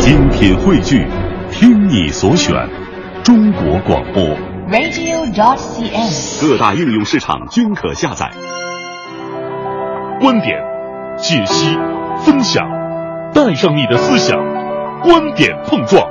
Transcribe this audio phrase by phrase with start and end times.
[0.00, 1.06] 精品汇聚，
[1.52, 2.54] 听你所选，
[3.22, 4.22] 中国广播。
[4.70, 6.40] radio.cn。
[6.40, 8.30] 各大应用市场均可下载。
[10.18, 10.58] 观点、
[11.18, 11.76] 解析、
[12.16, 12.66] 分享，
[13.34, 14.38] 带上你的思想，
[15.02, 16.02] 观点碰撞。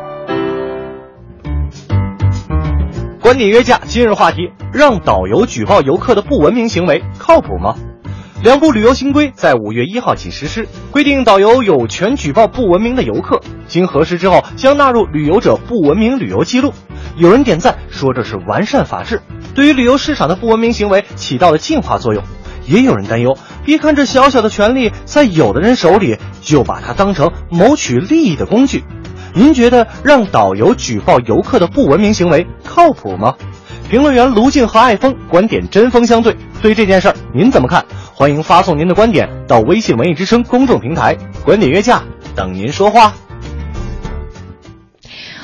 [3.19, 7.73] 观点约架，今日话题：让导游举报游客的不文明行为靠谱吗？
[8.41, 16.73] 两部旅游新规在五月一号起实施，规定导游有权举报不文明的游客，经核实之后将纳入旅游者不文明旅游记录。
[17.17, 19.21] 有人点赞说这是完善法治，
[19.53, 22.23] 对于旅游市场的不文明行为起到了净化作用。
[22.65, 28.85] 也有人担忧，别看这小小的权利在有的人手里，就把它当成谋取利益的工具。
[29.33, 33.35] 您觉得让导游举报游客的不文明行为靠谱吗？
[33.89, 37.83] 评论员卢静和爱峰观点针锋相对，对这件事儿您怎么看？
[38.19, 41.15] 欢迎发送您的观点到微信“文艺之声”公众平台，
[41.45, 42.03] 观点约架
[42.35, 43.13] 等您说话。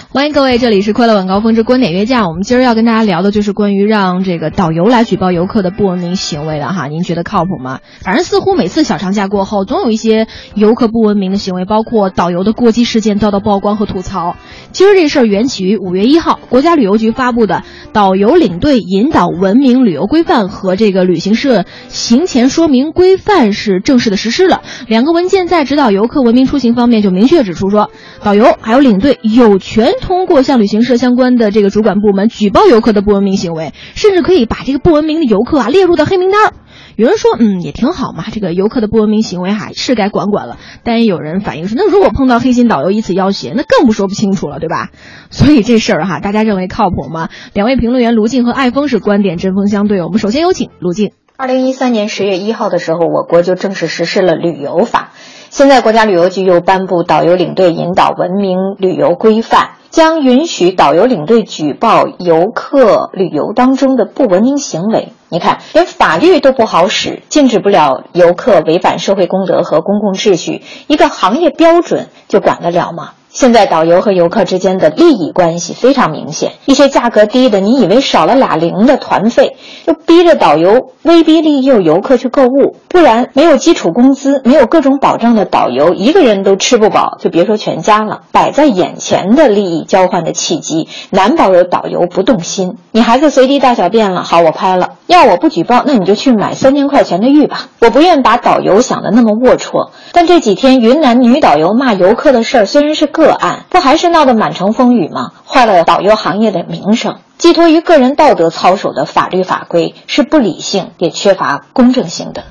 [0.10, 2.26] 欢迎各位，这里是快乐晚高峰之观点约架。
[2.28, 7.80] 我们今儿要跟大家聊的就是关于让这个导游来举报游客的不文明行为的哈，您觉得靠谱吗？
[8.00, 14.38] 反正似乎每次小长假过后，总有一些游客不文明的行为，包括导游的过激事件遭到曝光和吐槽。
[14.72, 17.64] 今儿这事儿缘起于五月一号，国家旅游局发布的
[17.96, 24.64] 《导游领队引导文明旅游规范》和这个旅行社行前说明规范是正式的实施了。
[24.90, 27.90] 两个文件在指导游客文明出行方面就明确指出说，
[28.22, 36.54] 导游还有领队有权通过向旅行社相关的这个主管部门举报游客的不文明行为，甚至可以把这个不文明的游客啊列入到黑名单儿。
[36.96, 40.58] 有人说，嗯，也挺好嘛，这个游客的不文明行为哈是该管管了。
[40.84, 44.90] 但也有人反映说，那如果碰到黑心导游以此要挟，那更不说不清楚了，对吧？
[45.30, 47.30] 所以这事儿哈，大家认为靠谱吗？
[47.54, 50.02] 两位评论员卢静和艾峰是观点针锋相对。
[50.02, 51.12] 我们首先有请卢静。
[51.38, 55.12] 二零一三年十月一号的时候，我国就正式实施了旅游法。
[55.50, 59.62] 现在国家旅游局又颁布《导游领队引导文明旅游规范》，
[59.96, 65.14] 将允许导游领队举报游客旅游当中的不文明行为。
[65.30, 73.12] 你看，连法律都不好使，禁止不了游客违反社会公德和公共秩序，一个行业标准就管得了吗？
[73.36, 88.22] 现在导游和游客之间的利益关系非常明显，一些价格低的，你以为少了俩零的团费，就逼着导游威逼利诱游客去购物，不然没有基础工资、没有各种保障的导游，一个人都吃不饱，就别说全家了。
[88.32, 92.78] 摆在眼前的利益交换的契机，难保有导游不动心。
[92.94, 97.70] 你孩子随地大小便了，好，我拍了，要我不举报，那你就去买三千块钱的玉吧。
[97.80, 105.32] 我不愿把导游想的那么龌龊，但这几天云南女导游骂游客的事儿虽然是个案，不还是闹得满城风雨吗？
[105.46, 107.18] 坏了导游行业的名声。
[107.38, 112.46] 寄托于个人道德操守的法律法规是不理性也缺乏公正性的。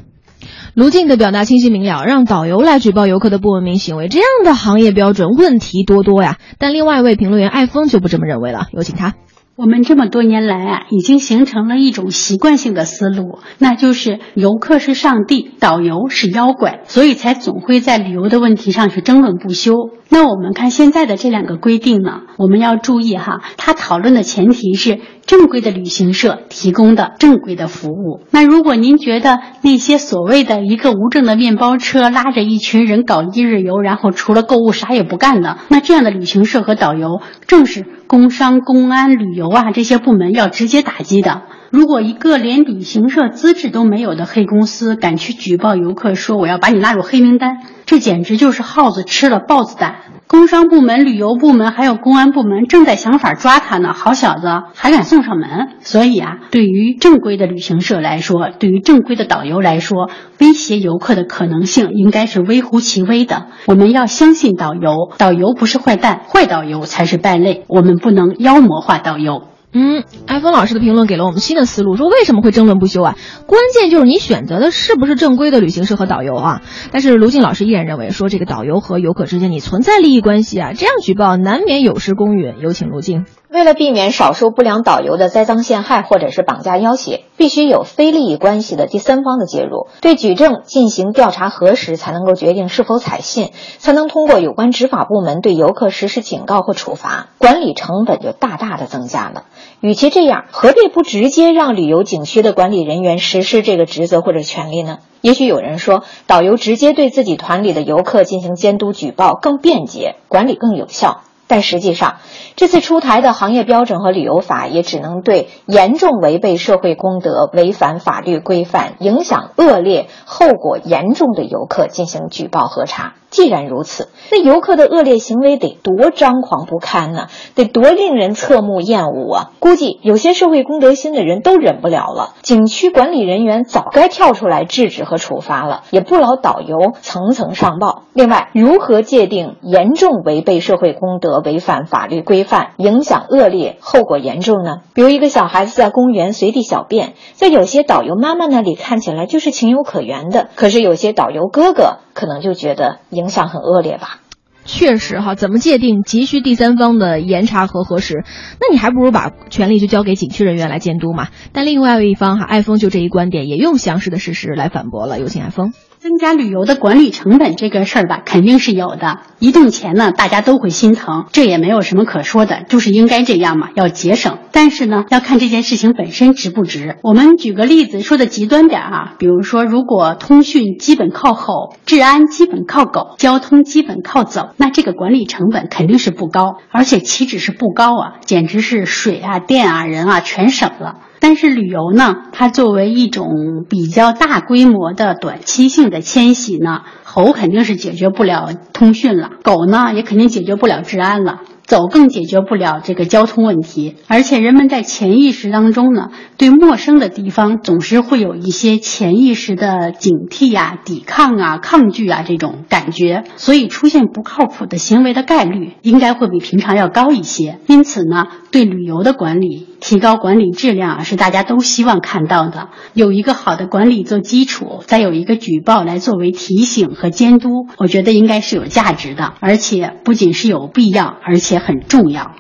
[0.75, 6.37] 卢静的表达清晰明了，让导游来举报游客的不文明行为，这样的行业标准问题多多呀。
[6.59, 9.15] 但另外一位评论员艾峰就不这么认为了，有请他。
[9.57, 19.75] 我们这么多年来啊，已经形成了一种习惯性的思路，那就是游客是上帝，导游是妖怪，所以才总会在旅游的问题上去争论不休。
[20.15, 28.21] 那我们看现在的这两个规定呢，我们要注意哈，它讨论的前提是正规的旅行社提供的正规的服务。
[28.31, 41.43] 那如果您觉得那些所谓的一个无证的面包车拉着一群人搞一日游，然后除了购物啥也不干的，那这样的旅行社和导游正是工商、公安、旅游啊这些部门要直接打击的。
[41.75, 49.97] 如果一个连旅行社资质都没有的黑公司敢去举报游客，说我要把你拉入黑名单，这简直就是耗子吃了豹子胆。
[50.29, 54.47] 工商部门、旅游部门还有公安部门正在想法抓他呢，好小子
[54.77, 55.71] 还敢送上门！
[55.81, 60.09] 所以啊，对于正规的旅行社来说，对于正规的导游来说，
[60.39, 63.47] 威胁游客的可能性应该是微乎其微的。
[63.67, 67.65] 我们要相信导游，导游不是坏蛋，坏导游才是败类。
[67.67, 69.49] 我们不能妖魔化导游。
[69.77, 73.17] 嗯，艾峰老师的评论给了我们新的思路，说为什么会争论不休啊？
[73.49, 76.63] 关键就是你选择的是不是正规的旅行社和导游啊？
[76.93, 82.55] 但是卢静老师依然认为说这个导游和游客之间你存在利益关系啊，这样举报难免有失公允。
[82.61, 83.27] 有请卢静。
[83.51, 99.45] 为了避免少数不良导游的栽赃陷害或者是绑架要挟，必须有非利益关系的第三方的介入，对举证进行调查核实，才能够决定是否采信，才能通过有关执法部门对游客实施警告或处罚，管理成本就大大的增加了。
[99.81, 105.01] 与其这样，何必不直接让旅游景区的管理人员实施这个职责或者权利呢？
[105.21, 111.21] 也许有人说，导游直接对自己团里的游客进行监督举报更便捷，管理更有效。
[111.55, 112.17] 但实际上，
[112.57, 123.15] 这次出台的行业标准和旅游法也只能对严重违背社会公德、违反法律规范、影响恶劣、后果严重的游客进行举报核查。
[123.35, 127.27] 既然如此，那游客的恶劣行为得多张狂不堪呢？
[127.57, 129.51] 得多令人侧目厌恶啊！
[129.59, 132.35] 估计有些社会公德心的人都忍不了了。
[132.43, 138.05] 景区管理人员早该跳出来制止和处罚了，也不劳导游层层上报。
[138.13, 144.77] 另外，如何界定严重违背社会公德、违反法律规范、影响恶劣、后果严重呢？
[144.95, 154.21] 比如一个小孩子在公园随地小便，在有些导游妈妈那里看起来就是情有可原的，可是有些导游哥哥可能就觉得影响很恶劣吧。
[154.67, 158.25] 确实哈，怎么界定急需第三方的严查和核实？
[158.61, 161.29] 那你还不如把权力就交给景区人员来监督嘛。
[161.53, 165.19] 但另外一方哈，爱峰就这一观点也用详实的事实来反驳了。
[165.19, 165.73] 有请艾峰。
[166.05, 169.21] 增加旅游的管理成本这个事儿吧，肯定是有的。
[169.39, 174.37] 一动钱呢，大家都会心疼，这也没有什么可说的，就是应该这样嘛，要节省。
[174.53, 176.99] 但是呢，要看这件事情本身值不值。
[177.03, 190.97] 我们举个例子，说的极端点啊，比如说，如果通讯基本靠吼，治安基本靠狗，交通基本靠走，那这个管理成本肯定是不高，而且岂止是不高啊，简直是水啊、电啊、人啊全省了。
[191.27, 201.41] 但是旅游呢，它作为一种比较大规模的短期性的迁徙呢，猴肯定是解决不了通讯了，狗呢也肯定解决不了治安了。
[201.63, 217.61] 走更解决不了这个交通问题，而且人们在潜意识当中呢，对陌生的地方总是会有一些潜意识的警惕啊、抵抗啊、抗拒啊这种感觉，所以出现不靠谱的行为的概率应该会比平常要高一些。
[217.67, 222.71] 因此呢，对旅游的管理、提高管理质量啊，是大家都希望看到的。
[222.95, 231.55] 有一个好的管理做基础，再有一个举报来作为提醒和监督，我觉得应该是有价值的，而且不仅是有必要，而且。
[231.65, 232.33] 很重要。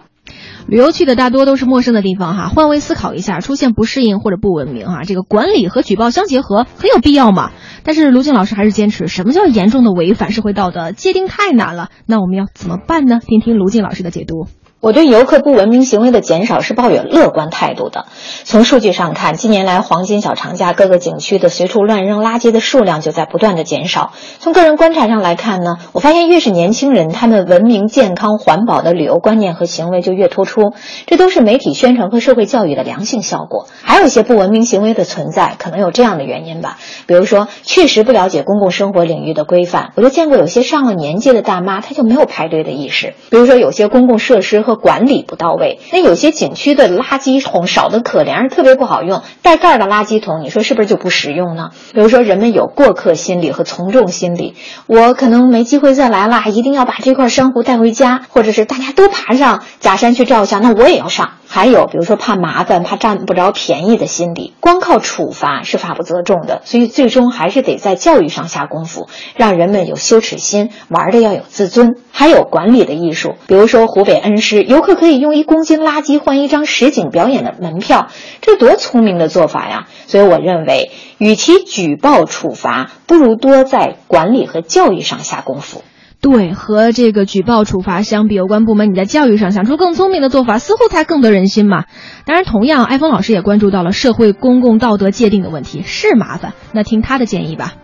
[0.66, 7.52] 旅游去的大多都是陌生的地方哈，换位思考一下，出现不适应或者不文明哈，这个管理和举报相结合很有必要嘛。
[7.84, 10.92] 但是卢静老师还是坚持，什么叫严重的违反社会道德？
[10.92, 13.20] 界定太难了，那我们要怎么办呢？
[13.20, 14.46] 听听卢静老师的解读。
[14.84, 18.04] 我对游客不文明行为的减少是抱有乐观态度的。
[18.44, 24.12] 从数据上看，近年来黄金小长假各个景区的随处乱扔垃圾的数量就在不断的减少。
[24.40, 30.74] 从个人观察上来看呢，我发现越是年轻人，他们文明、健康、环保的旅游观念和行为就越突出。
[31.06, 33.66] 这都是媒体宣传和社会教育的良性效果。
[33.80, 36.76] 还有一些不文明行为的存在，可能有这样的原因吧。
[37.06, 39.92] 比如说，确实不了解公共生活领域的规范。
[39.96, 43.14] 我就见过有些上了年纪的大妈，她就没有排队的意识。
[43.30, 49.22] 比如说，有些公共设施和管理不到位，那有些景区的垃圾桶少得可怜，特别不好用。
[49.42, 51.70] 带盖的垃圾桶，你说是不是就不实用呢？
[51.92, 54.54] 比如说，人们有过客心理和从众心理，
[54.86, 61.32] 我可能没机会再来了，一定要把这块珊瑚带回家，或者是大家都爬上假山去照相，那我也要上。
[61.54, 69.06] 还有，比如说怕麻烦、怕占不着便宜的心理，光靠处罚是法不责众的，所以最终还是得在教育上下功夫，
[69.36, 73.36] 让人们有羞耻心，玩的要有自尊，还有管理的艺术。
[73.46, 78.08] 比如说湖北恩施，游客可以用一公斤垃圾换一张实景表演的门票，
[78.40, 79.86] 这多聪明的做法呀！
[80.08, 85.82] 所以我认为，与其举报处罚，不如多在管理和教育上下功夫。
[86.24, 91.84] 对，和这个举报处罚相比，有关部门你在教育上想出更聪明的做法，似乎才更得人心嘛。
[92.24, 96.54] 当然，同样，艾峰老师也关注到了社会公共道德界定的问题，是麻烦。
[96.72, 97.74] 那听他的建议吧。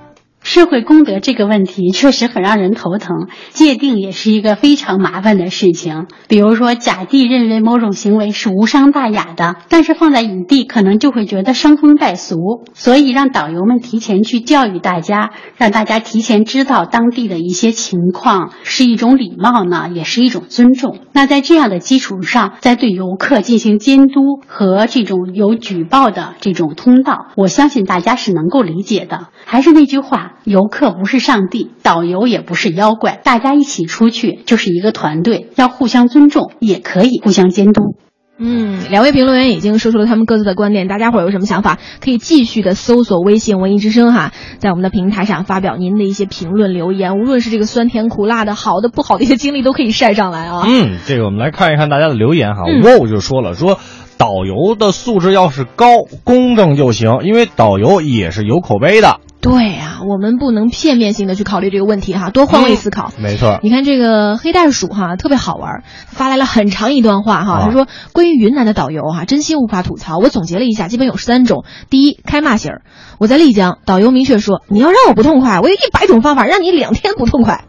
[0.43, 6.07] 社会公德这个问题确实很让人头疼，界定也是一个非常麻烦的事情。
[6.29, 12.65] 比如说，甲地认为某种行为是无伤大雅的，但是放在乙地可能就会觉得伤风败俗。
[12.75, 20.99] 所以，让导游们提前去教育大家，让大家提前知道当地的一些情况，是一种礼貌呢，也是一种尊重。
[21.13, 29.29] 那在这样的基础上，再对游客进行监督和这种有举报的这种通道，我相信大家是能够理解的。
[29.45, 30.29] 还是那句话。
[30.45, 37.95] 游客不是上帝，导游也不是妖怪，大家一起出去就是一个团队，要互相尊重，也可以互相监督。
[38.43, 50.65] 嗯，两位评论员已经说出了他们各自的观点，大家伙有什么想法，可以继续的搜索微信“文艺之声”哈，在我们的平台上发表您的一些评论留言，无论是这个酸甜苦辣的，好的不好的一些经历都可以晒上来啊。
[50.67, 53.79] 嗯，这个我们来看一看大家的留言哈，Wow 就说了说。
[54.17, 55.87] 导游的素质要是高、
[56.25, 59.19] 公正就行，因为导游也是有口碑的。
[59.41, 63.11] 对呀，我们不能片面性的去考虑这个问题哈，多换位思考。
[63.19, 67.63] 没错，你看这个黑袋鼠哈，特别好玩，发来了很长一段话哈。
[67.65, 70.19] 他说，关于云南的导游哈，真心无法吐槽。
[70.19, 72.83] 我总结了一下，基本有三种：第一，开骂型儿。
[73.19, 77.65] 我在丽江，导游明确说，你要让我不痛快，我有一百种方法让你两天不痛快。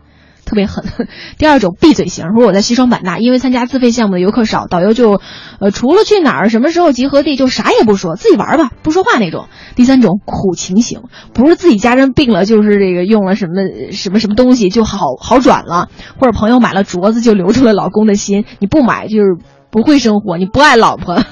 [0.52, 0.84] 特别狠。
[1.40, 5.22] 第二种闭嘴型，说我在西双版纳，因为参加自费项目的游客少，导游就，
[5.62, 9.48] 呃，除了去哪儿、什么时候集合地，就啥也不说，自己玩吧，不说话那种。
[9.76, 11.04] 第三种苦情型，
[11.34, 15.88] 不是自己家人病了，就是这个用了什么什么什么东西就好好转了，
[16.20, 19.38] 或者朋友买了镯子就留住了老公的心，你不买就是
[19.72, 21.24] 不会生活，你不爱老婆。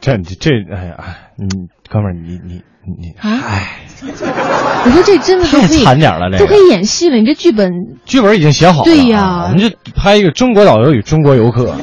[0.00, 1.46] 这这哎呀，你
[1.88, 2.62] 哥们儿，你你
[2.98, 3.78] 你，哎，
[4.84, 7.70] 我说这真的都太惨点了，这个都可以演戏了，你这剧本
[8.04, 11.74] 剧本已经写好了，对呀啊我们就拍一个中国导游与中国游客，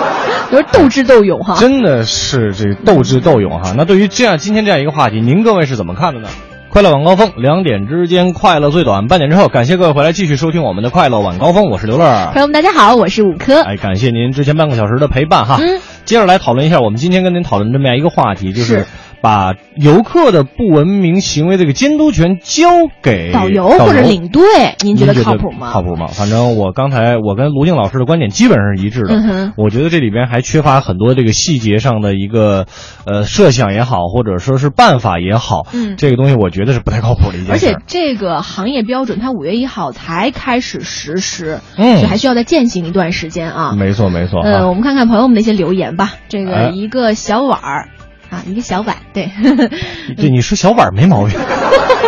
[0.52, 1.56] 有斗智斗勇哈。
[1.58, 3.72] 真的是这个斗智斗勇哈。
[3.76, 6.28] 那对于这样今天这样一个话题，您各位是怎么看的呢？
[6.68, 12.30] 快乐晚高峰，两点之间快乐最短，半点之后，感谢各位回来继续收听我们的快乐晚高峰，我是刘乐。
[12.32, 13.60] 朋友们，大家好，我是五科。
[13.60, 15.58] 哎，感谢您之前半个小时的陪伴哈。
[15.60, 18.86] 嗯，接着来讨论一下我们今天跟您讨论这么样一个话题，就是是
[19.22, 22.68] 把游客的不文明行为这个监督权交
[23.02, 24.42] 给导游或者领队，
[24.80, 25.70] 您觉得靠谱吗？
[25.72, 26.08] 靠谱吗？
[26.08, 29.52] 反正我刚才我跟卢静老师的观点基本上是一致的。
[29.56, 32.66] 我觉得这里边还缺乏很多这个细节上的一个
[33.06, 35.68] 呃设想也好，或者说是办法也好。
[35.72, 37.78] 嗯这个东西我觉得是不太靠谱的一件事而且。
[37.86, 43.76] 这个行业标准，它五月一号才开始实施，嗯所以还需要再践行一段时间啊。
[43.76, 44.68] 没错没错呃，哈。
[44.68, 46.14] 我们看看朋友们的一些留言吧。
[46.28, 47.88] 这哎个一个小碗儿
[48.32, 49.30] 啊，一个小碗，对，
[50.16, 51.38] 对你说小碗没毛病。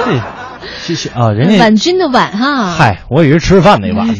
[0.06, 0.20] 对
[0.78, 2.70] 谢谢啊，人家婉君的碗哈。
[2.70, 4.08] 嗨，我以为吃饭那碗。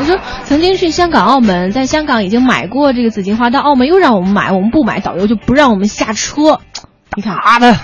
[0.00, 6.58] 我说曾经去香港、澳门，在香港已经买过这个紫荆花，到澳门又让我们买，我们不买，导游就不让我们下车。
[7.16, 7.74] 你看，啊的，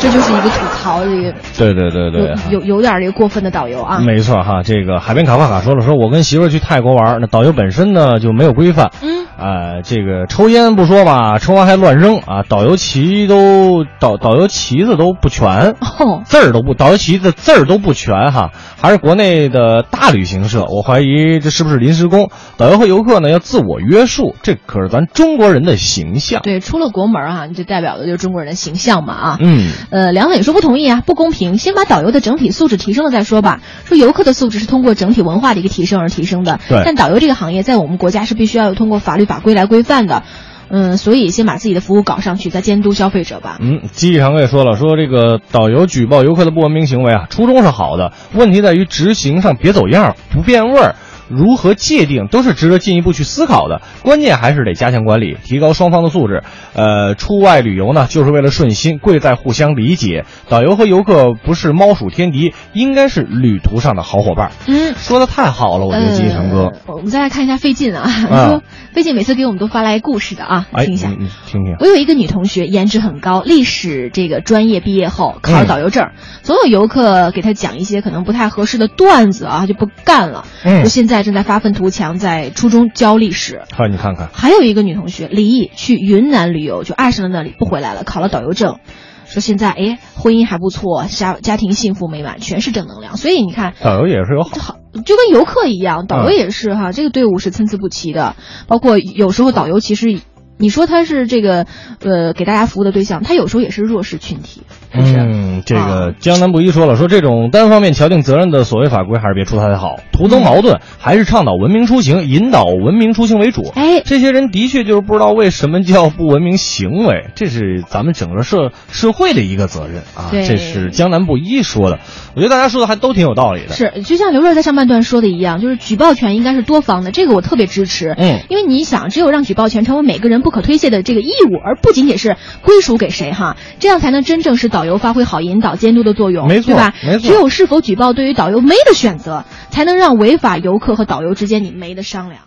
[0.00, 2.34] 这就是一个吐槽，这个对对对对。
[2.50, 3.98] 有有有点这个过分的导游啊。
[3.98, 18.50] 没错哈，这个海边卡帕卡说了，说我跟媳妇去泰国玩，那导游本身呢就没有规范，嗯，啊、这个抽烟不说吧，抽完还乱扔啊，导游旗都导导游旗子都不全，哦，字儿都不，导游旗子字儿都不全哈，
[18.80, 22.30] 还是国内的大旅行社，我怀疑这是不是临时工？
[22.56, 26.42] 导游和游客呢要自我约束，这可是咱中国人的形象。
[26.42, 29.38] 对，出了国门啊，这代表的就是中国人的形象嘛啊。
[29.40, 33.60] 嗯，呃，梁磊说不同意啊，不公平，先把导游的整体素质提升了再说吧。
[33.84, 40.22] 说游客的素质是通过整体文化的一个提升而提升的，对但导游这个行业在我们国家是必须要有通过法律法规来规范的。
[40.70, 43.58] 嗯，所以先把自己的服务搞上去，再监督消费者吧。
[43.60, 50.96] 嗯，机器常也说了，说这个导游举报游客的不文明行为啊，初衷是好的，问题在于执行上别走样、不变味儿。
[51.28, 56.42] 如何界定都是值得进一步去思考的，关键还是得加强管理，提高双方的素质。
[56.74, 60.24] 呃，出外旅游呢，就是为了顺心，贵在互相理解。
[60.48, 64.52] 导游和游客不是猫鼠天敌，应该是旅途上的好伙伴。
[64.66, 66.72] 嗯，说的太好了，我觉得机器长哥。
[66.86, 68.62] 呃我们再来看一下费劲啊，啊说
[68.92, 71.08] 费劲每次给我们都发来故事的啊，哎，听一下。
[71.08, 71.76] 听听。
[71.80, 76.08] 我有一个女同学，颜值很高，历史这个专业毕业后考了导游证，
[76.42, 80.44] 总有游客给她讲一些可能不太合适的段子啊，就不干了。
[80.64, 83.62] 嗯我现在正在发愤图强，在初中教历史。
[83.72, 84.28] 好，你看看。
[84.32, 88.78] 还有一个女同学离异去云南旅游，就爱上了那里，不回来了，考了导游证。
[89.26, 93.16] 说现在哎，婚姻还不错，家家庭幸福美满，全是正能量。
[93.16, 94.50] 所以你看，导游也是有好。
[94.60, 98.36] 好，就跟游客一样，导游嗯也是哈，这个队伍是参差不齐的。
[98.68, 100.20] 包括有时候导游其实，
[100.56, 101.66] 你说他是这个
[102.04, 105.16] 呃给大家服务的对象，他有时候也是弱势群体，是不是？
[105.16, 113.72] 嗯，这啊个江南布衣说了，说这种单方面敲定责任的所谓法规还是别出太好，徒增矛盾，还是倡导文明出行，引导文明出行为主。
[113.74, 120.28] 哎，这些人的确就是不知道为什么叫不文明行为，这是咱们整个社社会的一个责任啊。
[120.30, 121.98] 对这是江南布衣说的，
[122.34, 123.74] 我觉得大家说的还都挺有道理的。
[123.74, 128.14] 是，就像刘乐在上半段说的一样，就是举报权应该是多方的，这个我特别支持。
[128.16, 136.94] 嗯因为你想，只有让举报权成为每个人不可推卸的这个义务，而不仅仅是归属给谁哈，这样才能真正使导游发挥好引导监督的作用，没错对吧？
[137.06, 142.44] 没错只有是否举报对于导游没得选择，才能让违法游客和导游之间你没得商量。